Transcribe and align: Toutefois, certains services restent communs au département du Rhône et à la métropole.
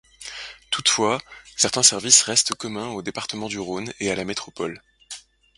Toutefois, 0.71 1.21
certains 1.55 1.83
services 1.83 2.23
restent 2.23 2.55
communs 2.55 2.87
au 2.87 3.03
département 3.03 3.47
du 3.47 3.59
Rhône 3.59 3.93
et 3.99 4.09
à 4.09 4.15
la 4.15 4.25
métropole. 4.25 4.81